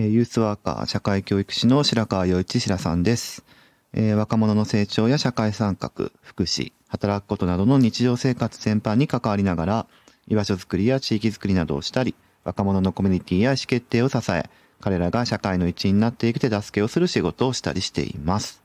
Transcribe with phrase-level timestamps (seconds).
[0.00, 3.44] え、ユースワーカー社会教育士の白川洋一白さんです、
[3.92, 9.86] えー、若者の成長や社会参画、福祉、働くことなどの日常生活全般に関わりながら、
[10.26, 14.48] 居場所づくりや地域づくりなどをしたり、若者のコミュニティや意思決定を支え、
[14.80, 18.62] 彼らが社会の一員になっていく手助けをする仕事をしたりしています。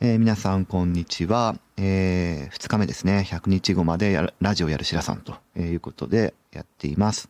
[0.00, 1.58] えー、皆さんこんにちは。
[1.76, 3.26] えー、2日目ですね。
[3.28, 7.28] 100日後までラジオやる白さんということでやっています。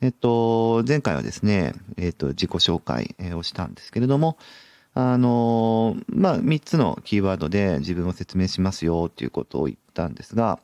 [0.00, 4.38] えっと、前回はですね、えっと、自己紹介をしたんですけれども、
[4.94, 10.60] あの、まあ、3つのキーワードで自分を説明しますよっていうことを言ったんですが、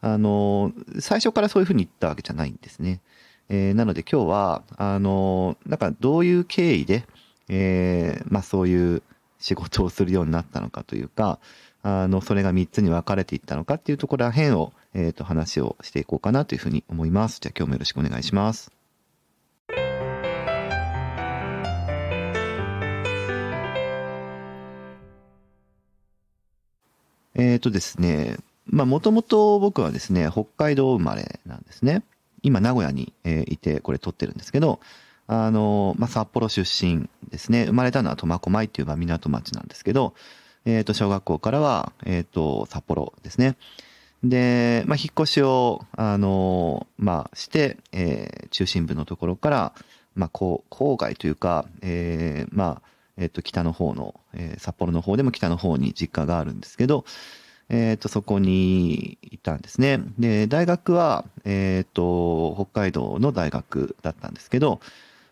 [0.00, 3.00] あの、最初からそういうふうに言ったわけじゃないんですね。
[3.48, 7.04] えー、なので今日は、あの、なんかどういう経緯で、
[7.48, 9.02] えー、まあそういう
[9.38, 11.38] 仕事をするようになったのかというか、
[11.82, 17.38] あの、それが3つに分かれていったのかっていうところら辺を、えっ、ー、と、話をしていこうかなというふうに思います。
[17.40, 18.75] じゃあ今日もよろしくお願いします。
[27.56, 32.02] えっ、ー、とですね、まあもともと僕はですね、北海道生まれなんですね。
[32.42, 34.78] 今名古屋に、えいてこれ撮ってるんですけど、
[35.26, 37.64] あの、まあ札幌出身ですね。
[37.64, 40.12] 生まれたのは苫小牧っていうまあ港町なんですけど、
[40.66, 43.56] えっ、ー、と、小学校からは、えっ、ー、と、札幌ですね。
[44.22, 49.72] で、まあ、引っ越しを、あの、まあ、して、えー、中心部のところから、
[50.14, 50.62] まあ、郊
[50.96, 57.04] 外というか、えー、まあ、えっ、と、北の方の、えー、札幌の方でも北の方に実家があるんですけど、
[57.68, 60.00] えっ、と、そこにいたんですね。
[60.18, 64.80] で、大学は、えっ、と、北海道の大学だったんですけど、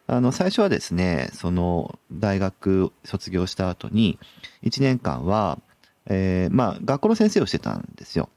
[0.06, 4.18] あの、最初はですね、その、大学卒業した後に、
[4.64, 5.58] 1年間は、
[6.06, 8.28] えー、まあ、学校の先生をしてたんですよ。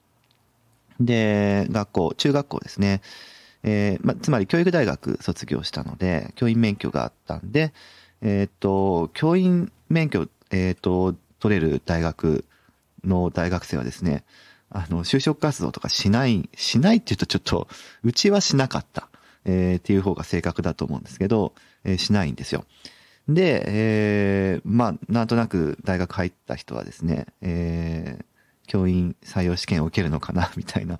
[0.99, 3.01] で、学校、中学校ですね。
[3.63, 7.73] えー、まあ、つまり教育大学卒業したので、教員免許があったんで、
[8.21, 12.45] えっ、と、教員免許、えっ、と、取れる大学
[13.03, 14.23] の大学生はですね、
[14.69, 17.67] あの、就職活動とかしない、しないって言うとちょっと、
[18.03, 19.09] うちはしなかった、
[19.45, 21.53] えー、っていう方が正確だと思うんですけど、
[21.83, 22.65] えー、しないんですよ。
[23.27, 28.25] で、えー、まあ、なんとなく大学入った人はですね、えー、
[28.67, 30.99] 教員採用試験を受けるのかな、 みたいな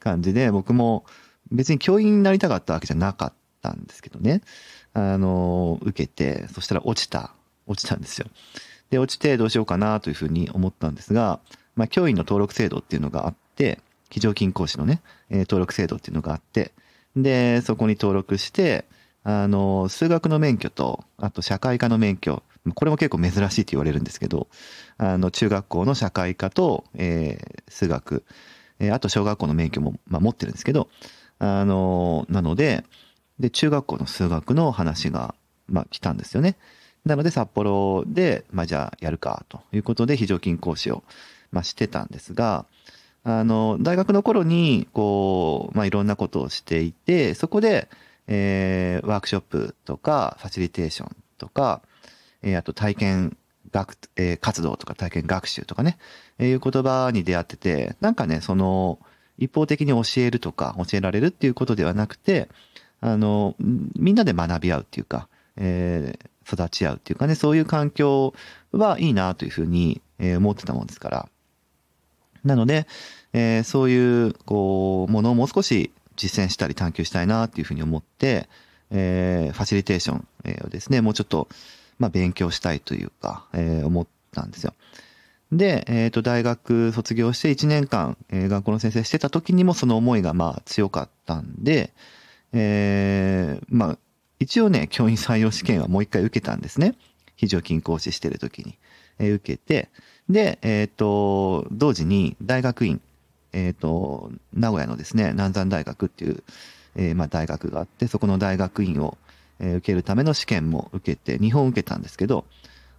[0.00, 1.04] 感じで、僕も
[1.50, 3.32] 別に教員になりたかったわけじゃなかっ
[3.62, 4.42] たんですけどね。
[4.92, 7.34] あの、受けて、そしたら落ちた、
[7.66, 8.26] 落ちたんですよ。
[8.90, 11.40] で、落ちてどうしようかなというふうに思ったんですが、
[11.76, 13.80] まあ、教員の登録制度っていうのがあって、
[14.10, 16.72] 非常勤講師のね、えー、登録制度っていうのがあって、
[17.16, 18.84] で、そこに登録して、
[19.24, 22.42] あの、数学の免許と、あと社会科の免許、
[22.74, 24.48] これも結構珍しいって言われるんですけど、
[24.98, 28.24] あの、中学校の社会科と、えー、数学、
[28.78, 30.88] えー、あと小学校の免許も、まあ、持ってるんですけど、
[31.38, 32.84] あの、なので、
[33.38, 35.34] で、中学校の数学の話が、
[35.66, 36.56] まあ、来たんですよね。
[37.04, 41.02] なので、札幌で、まあ、じゃあ、やるか、ということで、非常勤講師を、
[41.52, 42.66] まあ、してたんですが、
[43.24, 47.88] あの、大学の頃に、こう、まあ、いろんなことをしていて、そこで、
[48.26, 51.82] えー、ワークショップとか、ファシリテーションとか、
[52.42, 53.36] えー、あと体験
[53.70, 55.98] 学、えー、活動とか体験学習とかね、
[56.38, 58.98] えー、いう言葉に出会ってて、なんかね、その、
[59.38, 62.48] 一方的に教えるとか、教えられるっていうことではなくて、
[63.00, 68.34] あの、みんなで学び合うっていうか、えー、育ち合うっていうかね、そういう環境
[68.72, 71.28] はいいなというふうに、思ってたもんですから。
[72.44, 72.86] なので、
[73.32, 78.48] えー、そういう、こう、ものをもう少し実践したり探求したいなっていうふうに思って、
[78.90, 80.28] えー、ファシリテーション
[80.64, 81.48] をですね、もうちょっと、
[81.98, 84.74] まあ、勉強したいというか、えー、思ったんですよ。
[85.52, 91.92] で、えっ、ー、と、大学卒業して1年間、えー、学校の先生してた時にもその思いがまあ強かったんで、
[92.52, 93.98] えー、まあ、
[94.40, 96.94] 一応ね、教員採用試験はもう一回受けたんですね。
[97.36, 98.78] 非常勤講師してる時に。
[99.18, 99.90] えー、受けて、
[100.28, 103.00] で、えっ、ー、と、同時に大学院、
[103.52, 106.42] えっ、ー、と、名古屋のですね、南山大学っていう、
[106.96, 109.16] えー、まあ大学があって、そこの大学院を、
[109.60, 112.44] えー、受けるための試験も受けて、日本受けたんですけど、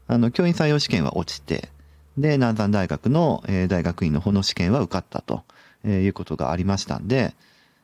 [0.07, 1.69] あの、教員採用試験は落ちて、
[2.17, 5.43] で、南山大学の、えー、大学院の方の試験は受かったと、
[5.83, 7.35] えー、いうことがありましたんで、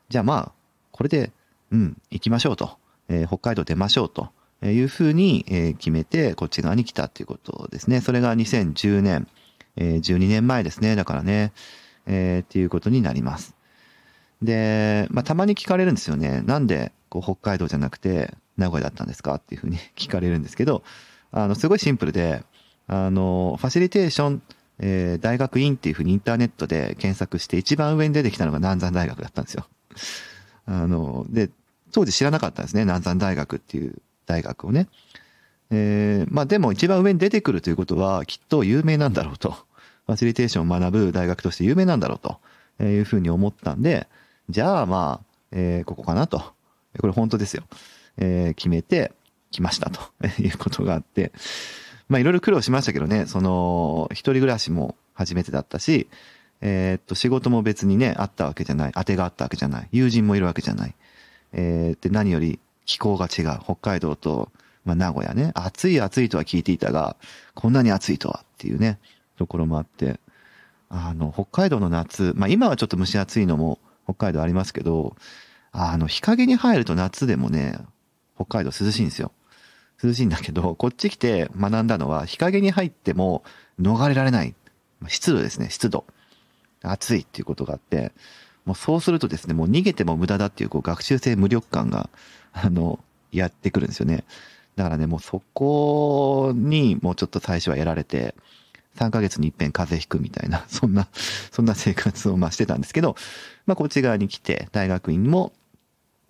[0.09, 0.51] じゃあまあ、
[0.91, 1.31] これで、
[1.71, 2.77] うん、行きましょうと、
[3.09, 4.29] えー、北海道出ましょうと
[4.63, 8.01] いうふうに、え、決めて、こっち側に来たっていうことですね。
[8.01, 9.27] それが2010年、
[9.75, 10.95] えー、12年前ですね。
[10.95, 11.51] だからね、
[12.05, 13.55] えー、っていうことになります。
[14.41, 16.41] で、まあ、たまに聞かれるんですよね。
[16.45, 19.35] なんで、こう、北海道じゃなくて、名古屋だったんですか？
[19.35, 20.83] っていうふうに聞かれるんですけど、
[21.31, 22.43] あの、すごいシンプルで、
[22.87, 24.41] あの、ファシリテーション、
[24.79, 29.67] えー、大学院っていうふうにインターネットで検索して一番上に出てきたのが南山大学だったんですよ。
[30.65, 31.49] あの、で、
[31.91, 32.81] 当時知らなかったんですね。
[32.81, 34.87] 南山大学っていう大学をね。
[35.71, 39.51] えー、まあでも一番上に出てくるということはきっと有名なんだろうと。
[40.07, 44.07] ファシリテーションを学ぶ大学として有名なんだろうというふうに思ったんで、
[44.49, 46.39] じゃあまあ、えー、ここかなと。
[46.99, 47.63] これ本当ですよ。
[48.17, 49.13] えー、決めて
[49.51, 50.01] きましたと
[50.41, 51.31] いうことがあって、
[52.09, 56.09] まあいろいろ苦労しましたけどね、その、一人暮らしも初めてだったし、
[56.61, 58.91] えー、っと、仕事も別にね、あったわけじゃない。
[58.93, 59.87] 当てがあったわけじゃない。
[59.91, 60.95] 友人もいるわけじゃない。
[61.53, 63.59] えー、で、何より気候が違う。
[63.63, 64.51] 北海道と、
[64.85, 65.51] まあ、名古屋ね。
[65.53, 67.15] 暑い暑いとは聞いていたが、
[67.53, 68.99] こんなに暑いとはっていうね、
[69.37, 70.19] ところもあって、
[70.89, 75.15] あの、北海道の夏、まあ今はちょっと蒸し暑いのも北海道ありますけど、
[75.71, 77.79] あの、日陰に入ると夏でもね、
[78.35, 79.31] 北海道涼しいんですよ。
[80.03, 83.43] 涼しいんだけど、こっち来て学んだのは、日陰に入っても
[83.79, 84.55] 逃れられない。
[85.07, 86.05] 湿度ですね、湿度。
[86.83, 88.11] 暑いっていうことがあって、
[88.71, 92.09] もうそうするとですね、もう逃げても無駄だっていうこう学習性無力感が、
[92.53, 92.99] あの、
[93.33, 94.23] やってくるんですよね。
[94.77, 98.33] だからね、もうそこにもうちょっと最初はやられて、
[98.95, 101.09] 3ヶ月に一遍風邪ひくみたいな、 そんな、
[101.51, 103.17] そんな生活をましてたんですけど、
[103.65, 105.51] まあこっち側に来て、大学院も、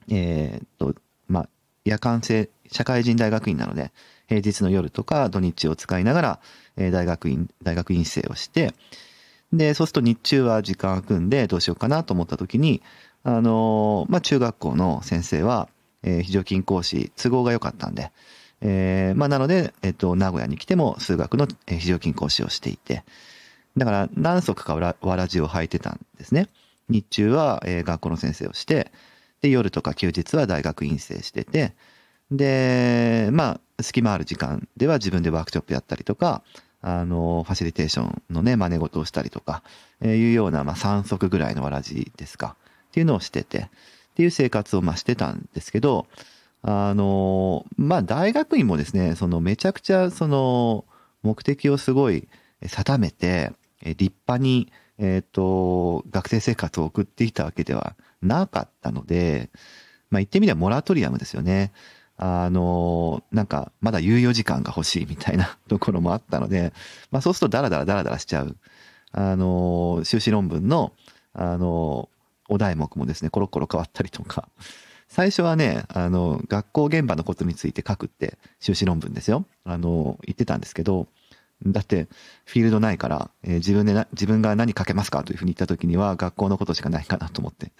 [0.09, 0.95] えー、っと、
[1.27, 1.49] まあ
[1.85, 3.91] 夜間制、社会人大学院なので、
[4.27, 6.39] 平日の夜とか土日を使いながら、
[6.75, 8.73] えー、大学院、大学院生をして、
[9.53, 12.81] で、そうすると日中は時間空くんでどうしようかなと思った時に、
[13.23, 15.67] あの、まあ、中学校の先生は、
[16.03, 18.11] えー、非常勤講師、都合が良かったんで、
[18.61, 23.03] えー、まあ、なので、えっ、と、名古屋に来ても数学の非常勤講師をしていて、
[23.77, 26.47] だから何足かわらじを履いてたんですね。
[26.89, 28.91] 日中は、え、学校の先生をして、
[29.41, 31.73] で、夜とか休日は大学院生してて、
[32.31, 36.43] で、まあ、隙間ある時間では自分でワークショップやったりとか、
[36.81, 39.63] あの、ファシリテーションのね、真似事をしたりとか、
[40.01, 42.55] えー、いうような、まあ、3足ぐらいのわらじですか、
[42.89, 43.69] っていうのをしてて、っ
[44.15, 46.07] ていう生活を、まあ、してたんですけど、
[46.63, 50.85] あの、まあ、大学院もですね、その、めちゃくちゃ、その、
[51.23, 52.27] 目的をすごい
[52.65, 59.49] 定めて、立派に、えっ、ー、と、学生生活を送っていたわけではなかったので、
[60.11, 61.71] まあ、言ってみればモラトリアムですよね。
[62.23, 66.71] あの、なんか、まだ猶予時間が欲しいみたいなところもあったので、
[67.09, 68.55] まあそうするとダラダラダラダラしちゃう。
[69.11, 70.93] あの、修士論文の、
[71.33, 72.09] あの、
[72.47, 74.47] お題目もですね、コロコロ変わったりとか。
[75.07, 79.45] 最初はね、あの、学校現場のことについて書くって修士論文ですよ。
[79.63, 81.07] あの、言ってたんですけど、
[81.65, 82.07] だって、
[82.45, 87.71] フィールドないから、えー、自分でな、自分が何書けますかというふうに言った時には、学校のことしかないかなと思って。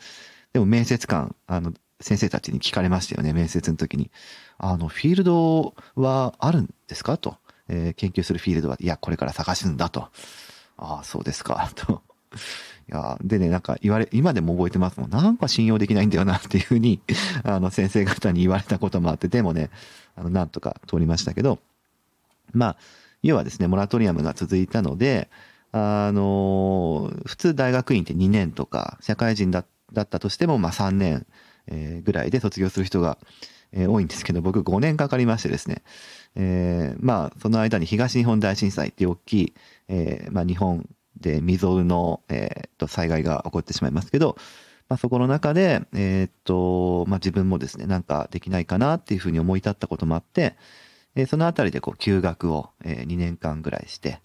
[0.53, 4.12] でも面接官、あの、先生たちに聞かれましたよね、面接の時に。
[4.57, 7.18] あの、フィールドはあるんですか？
[7.18, 7.38] と。
[7.68, 10.09] えー、研究するフィールドは、いや、これから探すんだと。
[10.77, 12.01] ああ、そうですか、 と。
[12.33, 15.09] いや、でね、なんか言われ、今でも覚えてますもん。
[15.09, 17.01] なんか信用できないんだよな、っていうふうに、
[17.45, 19.69] あの、先生方に言われたこともあって、でもね、
[20.15, 21.59] あの、なんとか通りましたけど、
[22.53, 22.77] まあ、
[23.24, 25.30] 要はですね、モラトリアムが続いたので、
[25.71, 29.63] あの、普通大学院って2年とか、社会人だ
[29.94, 31.25] だったとしても、まあ3年、
[31.68, 33.18] えー、ぐらいで卒業する人が、
[33.72, 35.84] えー、多いんですけど、僕5年かかりましてですね、
[36.36, 39.54] えー、まあ、その間に東日本大震災っていう大きい、
[39.88, 40.88] えー、まあ、日本
[41.19, 44.38] で未曾有の、えー、と災害が起こってしまいますけど、
[44.90, 50.56] まあ、そこの中で、えー、っと、まあ、自分もですね、なんかできないかなっていうふうに思い立ったこともあって、
[51.16, 54.20] えー、そのあたりでこう休学を、えー、2年間ぐらいして、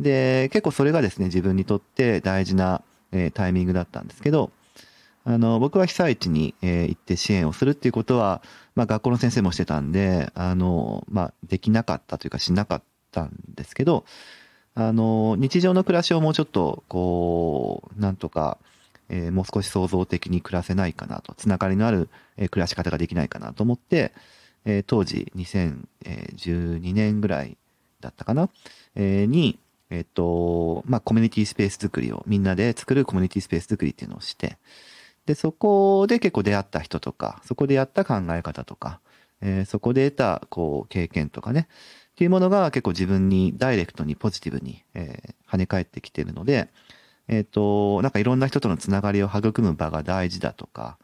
[0.00, 4.50] で、結構それがですね、自分にとって大事な、えー、タイミングだったんですけど、
[5.24, 8.42] あの、僕は被災地に、えー、行って支援をするっていうことは、
[8.74, 14.04] まあ学校の先生もしてたんで、あの、まあできなかったというかしなかったんですけど、
[14.74, 18.58] あの、日常の暮らしをもうちょっと、こう、なんとか、
[19.08, 24.12] えー、もう少し創造的に暮らせないかなと、つながりのある、えー、暮らし方ができないかなと思って、
[24.64, 27.56] えー、当時2012年ぐらい
[28.00, 28.50] だったかな、
[28.94, 29.58] えー、に、
[29.90, 34.56] えっ、と、まあ、コミュニティスペース作りを、みんなで作るコミュニティスペース作りっていうのをして、
[35.26, 39.00] で、そこで結構出会った人とか、そこでやった考え方とか、
[39.40, 41.68] えー、そこで得た、こう、経験とかね、
[42.12, 46.68] っていうものが結構自分にダイレクトにポジティブに、えー、跳ね返ってきてるので、
[47.26, 50.98] えっ、ー、と、なんかいろんな人とのつながりを育む場が大事だとか、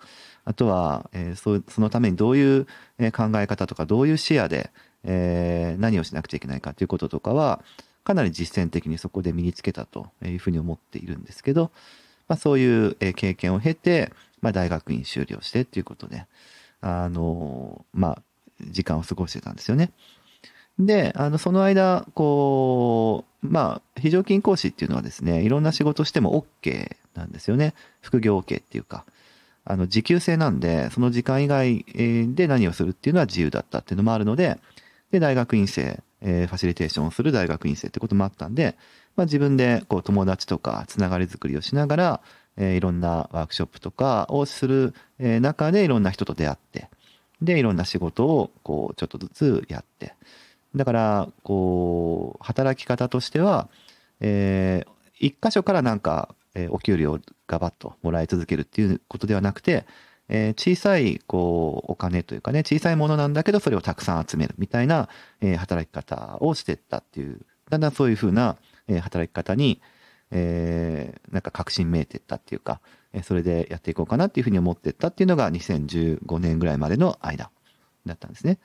[0.44, 2.64] あとは、えー、そそのためにどういう
[3.12, 4.70] 考え方とか、どういう視野で、
[5.04, 7.62] えー、何をしなくちゃいけないかということとかは、
[8.04, 11.70] かなり実践的にそこで身につけたというふうに思っているんですけど、
[12.30, 16.26] まあ、そういう経験を経て、まあ、大学院修了してっていうことで、
[16.80, 18.22] あの、まあ、
[18.60, 19.90] 時間を過ごしてたんですよね。
[20.78, 27.74] で、あの、その間、こう、まあ、非常勤講師っていうのはですね、いろんな仕事しても OK なんですよね。
[28.00, 29.04] 副業 OK っていうか。
[29.64, 31.84] あの、時給制なんで、その時間以外
[32.36, 34.60] で何をするっていうのは自由だったっていうのもあるので、
[35.10, 38.76] で、大学院生、えー、ファシリテーションをする大学院生ってこともあったんで、
[39.16, 42.20] まあ自分でこう友達とかつながりづくりをしながら、
[42.56, 46.88] えー、いろんなワークショップとかをする、中でいろんな人と出会って、
[47.42, 50.14] で、いろんな仕事をこうちょっとずつやって、
[50.74, 53.68] だから、こう、働き方としては、
[54.20, 59.84] えー、一箇所からなんか、えー、お給料がバッともらい続けるっていうことではなくて、
[60.28, 65.08] えー、小さい、こう、お金というかね、小さいものなんだけど、それをたくさん集めるみたいな、
[65.40, 68.56] えー、働き方をしてったっていう、だんだんそういうふうな、
[68.90, 69.80] えー、働き方に、
[70.30, 72.80] えー、なんか確信めいてったっていうか、
[73.12, 77.50] え、それでやっていこうかなっていうふうに思ってったっていうのが2015年ぐらいまでの間
[78.06, 78.58] だったんですね。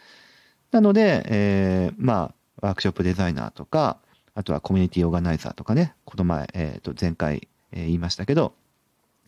[0.71, 3.99] なので、えー、まあ、ワークショップデザイナーとか、
[4.33, 8.53] あとはコミュニティオーガナイザーとかね、この前、えっ、ー、と、前回、えー、言いましたけど、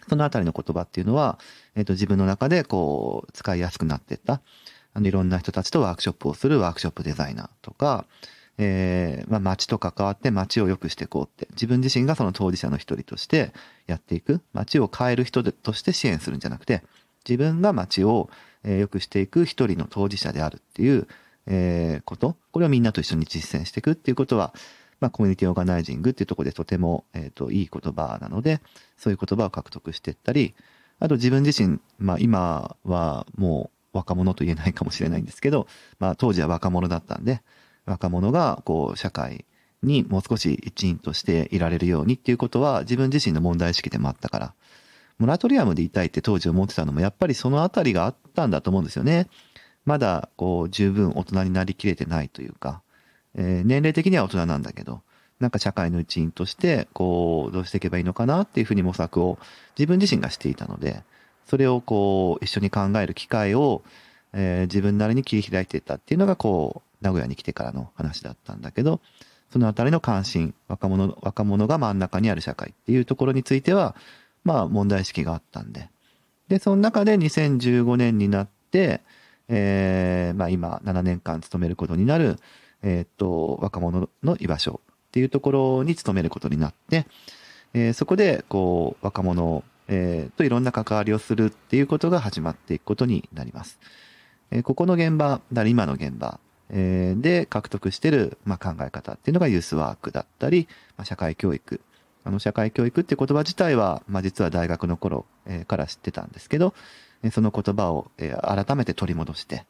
[0.10, 1.40] そのあたりの言葉っていうのは、
[1.76, 4.42] えっ、と、自分の中でこう、使いやすくなってった。
[4.94, 8.06] あの、いろんな人たちとワークショップをするワークショップデザイナーとか、
[8.58, 13.54] えー、まあ、街と関わって街を良くしていこうって、自分自身がその当事者の一人として
[13.86, 16.84] やっていく、街を変える人として支援するんじゃなくて、
[17.28, 18.30] 自分が街を
[18.64, 21.08] 良くしていく一人の当事者であるっていう、
[21.46, 24.54] えー、こと、これをみんなと一緒に実践していくっていうことは、
[25.00, 28.62] まあ、コミュニティオーガナイジングっていうところでとても、えっ、ー、と、いい言葉なので、
[28.98, 30.56] そういう言葉を獲得していったり、
[31.00, 35.68] あと自分自身、まあ、今はもう若者と言えないかもしれないんですけど、
[36.00, 37.42] まあ、当時は若者だったんで、
[37.88, 39.46] 若者が、こう、社会
[39.82, 44.54] にもう少し一員としていられるようにっていうことは、自分自身の問題意識でもあったから、
[45.18, 49.28] モラトリアムでいたいって当時思ってたのも、やっぱりそのあたりがあったんだと思うんですよね。
[49.86, 52.82] まだこう十分大人になりきれてないというか、
[53.36, 55.02] えー、年齢的には大人なんだけど、
[55.40, 59.38] なんか社会の一員として、こう、どうしていけばいいのかなっていうふうに模索を
[59.78, 61.04] 自分自身がしていたので、
[61.46, 63.84] それをこう、一緒に考える機会を、
[64.34, 69.02] えー、自分なりに切り開いていったっていうのが、こう、名古屋に来てからの話だったんだけど、
[69.52, 73.96] そのあたりの関心、若者、若者が真ん中にある社会っていうところについては、
[74.44, 75.90] まあ問題意識があったんで。
[76.48, 79.02] で、その中で2015年になって、
[79.50, 82.38] えー、まあ今7年間勤めることになる、
[82.84, 87.06] えー、っと、若者の居場所っていうところに勤めることになって、
[87.74, 93.80] えー、そこで、こう、若者、えー、といろんな関わりをするっていうことが始まっていくことになります。
[94.52, 96.40] えー、ここの現場、だ今の現場、
[96.70, 101.82] えー、で獲得してる、まあ、考え方っていうのがユースワークだったり、まあ、社会教育。
[102.24, 106.74] あの、社会教育っていう言葉自体は、まあ、実は大学の頃、えー、から知ってたんですけど、
[107.32, 109.66] その言葉を、え改めて取り戻して、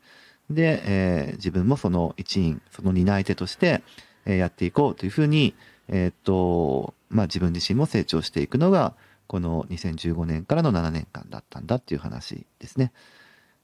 [0.50, 3.84] で、えー、自分もその一員、その担い手として、
[4.26, 5.56] えー、やっていこうというふうに、
[5.88, 8.94] えー、っと、まあ自分自身も成長していくのが、
[9.28, 12.92] この2015年からの7年間だったんだっていう話ですね。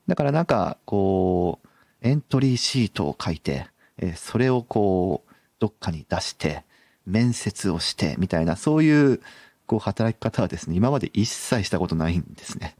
[0.07, 1.67] だからなんか、こう、
[2.03, 3.65] エントリーシートを書いて、
[3.97, 6.63] え、それをこう、どっかに出して、
[7.05, 9.21] 面接をして、みたいな、そういう、
[9.65, 12.75] こう、働き方はですね、今まで一切したことないんですね。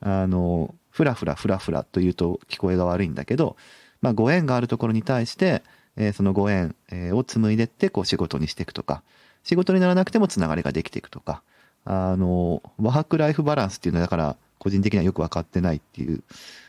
[0.00, 3.56] あの、ふらふらふらふらというと聞こえが悪いんだけど、
[4.02, 5.62] まあ、ご縁があるところに対して、
[5.96, 9.02] え、そのご縁、え、を紡いでって、こう仕事にしていくとか、
[9.44, 11.42] 仕事にならなくてもつながりができていくとか、
[11.84, 16.22] あの、ワークライフバランスっていうのはだから個人的にはよくわかってないっていう、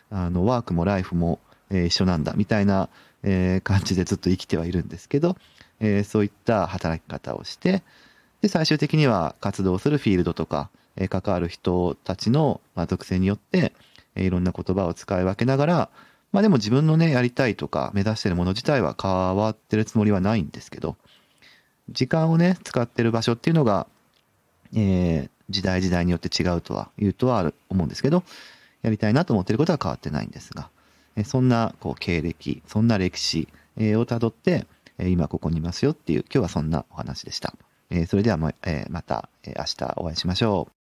[0.09, 1.39] あの、ワークもライフも、
[1.71, 2.89] えー、一緒なんだみたいな、
[3.23, 5.37] えー、感じでずっと生きてはいるんですけど、
[5.79, 7.81] えー、そういった働き方をして、
[8.41, 13.73] で、最終的には活動するフィールドとか、えー、関わる人たちの、まあ、属性によって、
[14.15, 15.89] えー、いろんな言葉を使い分けながら、
[16.31, 20.95] まあでも自分のね、やりたいとか目指してるもの自体は変わってるつもりはないんですけど、
[21.89, 23.85] 時間をね、使ってる場所っていうのが、
[24.73, 28.23] えー、時代時代によって違うとは言うとは思うんですけど、
[28.81, 30.69] やりたいなと思ってることは変わってないんですが、
[31.25, 34.67] そんなこう経歴、そんな歴史、をたどって、
[34.99, 37.53] 今ここにいますよっていう、今日はそんなお話でした。
[38.07, 38.53] それではま,、
[39.01, 40.80] た、明日お会いしましょう。